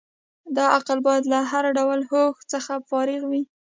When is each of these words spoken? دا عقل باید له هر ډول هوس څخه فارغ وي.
دا 0.55 0.65
عقل 0.77 0.97
باید 1.07 1.23
له 1.33 1.39
هر 1.51 1.65
ډول 1.77 1.99
هوس 2.09 2.37
څخه 2.53 2.73
فارغ 2.89 3.21
وي. 3.31 3.43